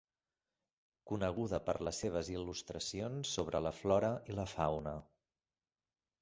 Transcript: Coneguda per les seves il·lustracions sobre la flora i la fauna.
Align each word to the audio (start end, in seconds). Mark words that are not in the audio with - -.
Coneguda 1.11 1.59
per 1.67 1.75
les 1.87 1.99
seves 2.03 2.31
il·lustracions 2.37 3.35
sobre 3.37 3.63
la 3.67 3.73
flora 3.81 4.11
i 4.33 4.39
la 4.41 4.49
fauna. 4.57 4.97